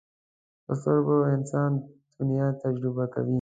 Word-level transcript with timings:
په 0.65 0.73
سترګو 0.79 1.15
انسان 1.35 1.71
دنیا 2.17 2.47
تجربه 2.63 3.05
کوي 3.13 3.29